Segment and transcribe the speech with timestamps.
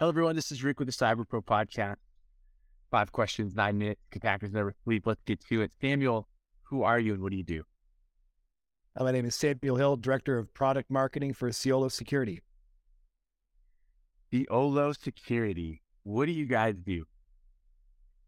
[0.00, 0.34] Hello, everyone.
[0.34, 1.96] This is Rick with the Cyber Pro podcast.
[2.90, 4.00] Five questions, nine minutes.
[4.10, 5.06] Compactors never sleep.
[5.06, 5.72] Let's get to it.
[5.78, 6.26] Samuel,
[6.62, 7.64] who are you and what do you do?
[8.96, 12.40] Uh, my name is Samuel Hill, Director of Product Marketing for Cyolo Security.
[14.32, 15.82] Cyolo Security.
[16.04, 17.04] What do you guys do?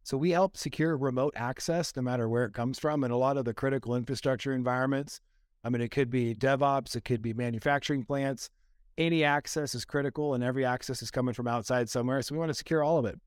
[0.02, 3.38] So we help secure remote access no matter where it comes from and a lot
[3.38, 5.22] of the critical infrastructure environments.
[5.64, 8.50] I mean, it could be DevOps, it could be manufacturing plants.
[8.98, 12.20] Any access is critical and every access is coming from outside somewhere.
[12.22, 13.18] So we want to secure all of it.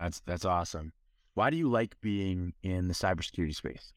[0.00, 0.92] That's that's awesome.
[1.34, 3.92] Why do you like being in the cybersecurity space?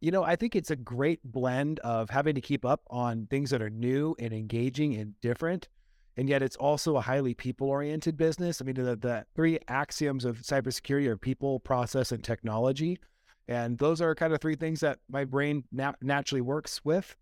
[0.00, 3.50] You know, I think it's a great blend of having to keep up on things
[3.50, 5.68] that are new and engaging and different
[6.16, 8.60] and yet it's also a highly people oriented business.
[8.60, 12.98] I mean, the, the three axioms of cybersecurity are people, process, and technology.
[13.48, 17.16] And those are kind of three things that my brain na- naturally works with.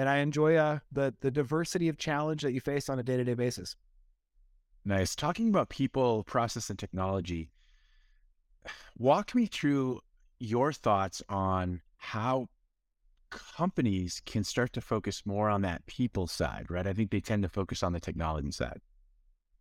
[0.00, 3.18] And I enjoy uh, the, the diversity of challenge that you face on a day
[3.18, 3.76] to day basis.
[4.82, 5.14] Nice.
[5.14, 7.50] Talking about people, process, and technology,
[8.96, 10.00] walk me through
[10.38, 12.48] your thoughts on how
[13.28, 16.86] companies can start to focus more on that people side, right?
[16.86, 18.80] I think they tend to focus on the technology side.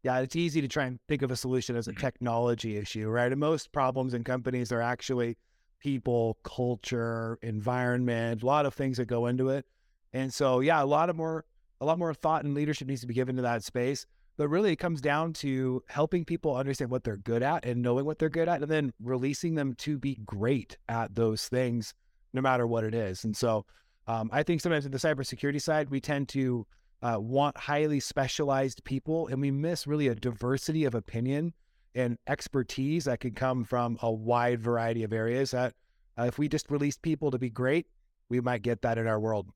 [0.03, 1.99] Yeah, it's easy to try and think of a solution as a mm-hmm.
[1.99, 3.29] technology issue, right?
[3.29, 5.35] And most problems in companies are actually
[5.81, 9.65] people, culture, environment, a lot of things that go into it.
[10.13, 11.45] And so, yeah, a lot of more,
[11.81, 14.05] a lot more thought and leadership needs to be given to that space.
[14.37, 18.05] But really, it comes down to helping people understand what they're good at and knowing
[18.05, 21.93] what they're good at, and then releasing them to be great at those things
[22.31, 23.25] no matter what it is.
[23.25, 23.65] And so
[24.07, 26.65] um, I think sometimes in the cybersecurity side, we tend to
[27.01, 31.53] uh, want highly specialized people and we miss really a diversity of opinion
[31.95, 35.73] and expertise that could come from a wide variety of areas that
[36.17, 37.87] uh, if we just release people to be great,
[38.29, 39.47] we might get that in our world.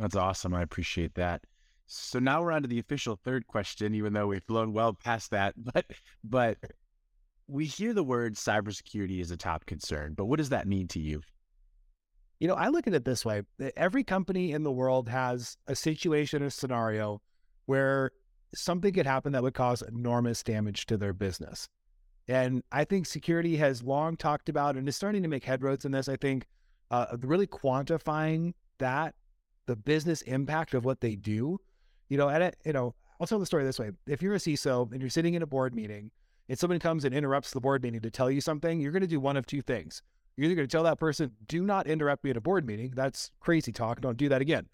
[0.00, 0.54] That's awesome.
[0.54, 1.42] I appreciate that.
[1.86, 5.30] So now we're on to the official third question, even though we've blown well past
[5.30, 5.54] that.
[5.74, 5.86] But
[6.24, 6.56] but
[7.46, 10.14] we hear the word cybersecurity is a top concern.
[10.14, 11.20] But what does that mean to you?
[12.38, 13.42] You know, I look at it this way
[13.76, 17.20] every company in the world has a situation or scenario
[17.66, 18.12] where
[18.54, 21.68] something could happen that would cause enormous damage to their business.
[22.26, 25.92] And I think security has long talked about and is starting to make headroads in
[25.92, 26.08] this.
[26.08, 26.46] I think
[26.90, 29.14] uh, really quantifying that,
[29.66, 31.58] the business impact of what they do.
[32.08, 34.38] You know, at it, you know, I'll tell the story this way: if you're a
[34.38, 36.10] CISO and you're sitting in a board meeting,
[36.48, 39.06] and someone comes and interrupts the board meeting to tell you something, you're going to
[39.06, 40.02] do one of two things.
[40.36, 42.92] You're either going to tell that person, do not interrupt me at a board meeting.
[42.96, 44.00] That's crazy talk.
[44.00, 44.68] Don't do that again.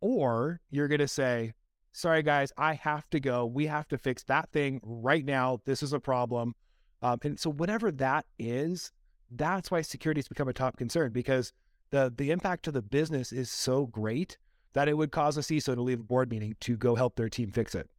[0.00, 1.52] Or you're going to say,
[1.92, 3.44] sorry, guys, I have to go.
[3.44, 5.60] We have to fix that thing right now.
[5.66, 6.54] This is a problem.
[7.02, 8.92] Um, and so, whatever that is,
[9.30, 11.52] that's why security has become a top concern because
[11.90, 14.38] the, the impact to the business is so great
[14.72, 17.28] that it would cause a CISO to leave a board meeting to go help their
[17.28, 17.90] team fix it.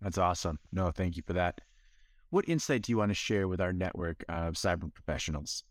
[0.00, 0.58] That's awesome.
[0.72, 1.60] No, thank you for that.
[2.30, 5.64] What insight do you want to share with our network of cyber professionals?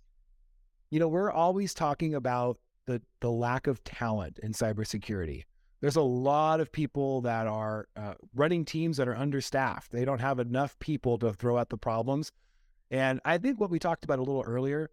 [0.90, 5.44] you know, we're always talking about the the lack of talent in cybersecurity.
[5.81, 9.91] There's a lot of people that are uh, running teams that are understaffed.
[9.91, 12.31] They don't have enough people to throw at the problems.
[12.91, 14.90] And I think what we talked about a little earlier,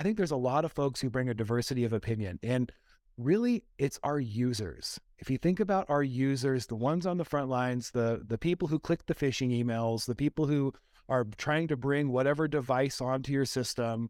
[0.00, 2.38] I think there's a lot of folks who bring a diversity of opinion.
[2.42, 2.72] And
[3.18, 4.98] really, it's our users.
[5.18, 8.66] If you think about our users, the ones on the front lines, the the people
[8.66, 10.72] who click the phishing emails, the people who
[11.10, 14.08] are trying to bring whatever device onto your system,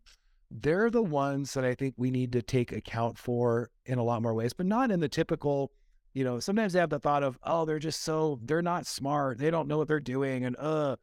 [0.48, 4.22] they're the ones that I think we need to take account for in a lot
[4.22, 5.72] more ways, but not in the typical,
[6.14, 9.38] you know, sometimes they have the thought of, oh, they're just so, they're not smart.
[9.38, 10.44] They don't know what they're doing.
[10.44, 10.96] And, uh,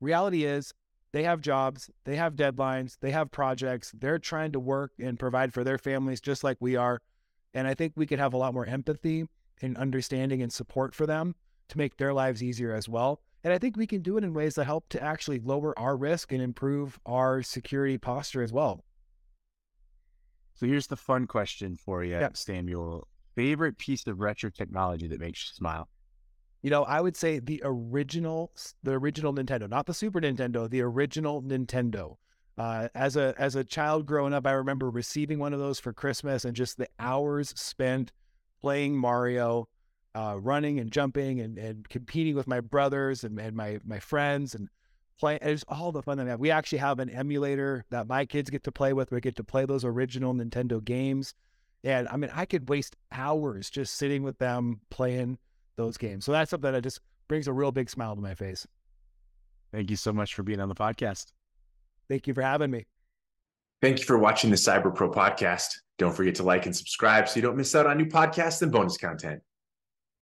[0.00, 0.72] reality is
[1.12, 5.52] they have jobs, they have deadlines, they have projects, they're trying to work and provide
[5.52, 7.00] for their families just like we are.
[7.52, 9.24] And I think we could have a lot more empathy
[9.60, 11.34] and understanding and support for them
[11.68, 13.20] to make their lives easier as well.
[13.42, 15.96] And I think we can do it in ways that help to actually lower our
[15.96, 18.84] risk and improve our security posture as well.
[20.54, 22.36] So here's the fun question for you, yep.
[22.36, 23.08] Samuel.
[23.34, 25.88] Favorite piece of retro technology that makes you smile?
[26.62, 30.82] You know, I would say the original, the original Nintendo, not the Super Nintendo, the
[30.82, 32.16] original Nintendo.
[32.58, 35.94] Uh, as a as a child growing up, I remember receiving one of those for
[35.94, 38.12] Christmas and just the hours spent
[38.60, 39.68] playing Mario,
[40.14, 44.54] uh, running and jumping and, and competing with my brothers and, and my my friends
[44.54, 44.68] and
[45.18, 45.38] play.
[45.40, 46.40] It's all the fun that we have.
[46.40, 49.10] We actually have an emulator that my kids get to play with.
[49.10, 51.32] We get to play those original Nintendo games.
[51.84, 55.38] And I mean, I could waste hours just sitting with them playing
[55.80, 56.24] those games.
[56.24, 58.66] So that's something that just brings a real big smile to my face.
[59.72, 61.32] Thank you so much for being on the podcast.
[62.08, 62.86] Thank you for having me.
[63.80, 65.74] Thank you for watching the Cyber Pro podcast.
[65.96, 68.70] Don't forget to like and subscribe so you don't miss out on new podcasts and
[68.70, 69.40] bonus content.